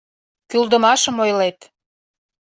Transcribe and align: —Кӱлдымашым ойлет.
—Кӱлдымашым 0.49 1.15
ойлет. 1.23 1.59